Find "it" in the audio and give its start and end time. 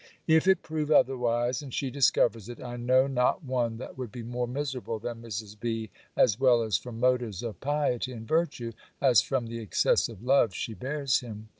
0.47-0.63, 2.49-2.59